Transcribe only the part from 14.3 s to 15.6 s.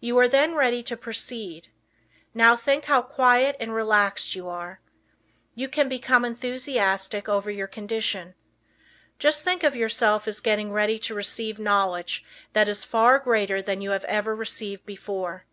received before.